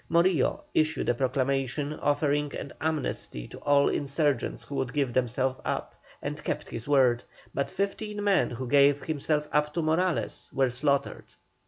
Morillo 0.09 0.63
issued 0.73 1.07
a 1.09 1.13
proclamation 1.13 1.93
offering 1.93 2.55
an 2.55 2.73
amnesty 2.81 3.47
to 3.47 3.59
all 3.59 3.87
insurgents 3.87 4.63
who 4.63 4.73
would 4.73 4.91
give 4.93 5.13
themselves 5.13 5.59
up, 5.63 5.93
and 6.23 6.43
kept 6.43 6.69
his 6.71 6.87
word; 6.87 7.23
but 7.53 7.69
fifteen 7.69 8.23
men 8.23 8.49
who 8.49 8.67
gave 8.67 9.05
themselves 9.05 9.47
up 9.51 9.71
to 9.75 9.83
Morales 9.83 10.49
were 10.55 10.71
slaughtered. 10.71 11.25